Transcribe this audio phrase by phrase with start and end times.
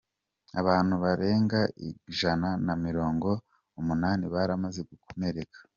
[0.59, 1.59] Abantu barenga
[2.11, 3.29] ijana na mirongo
[3.79, 5.59] umunani baramaze gukomereka.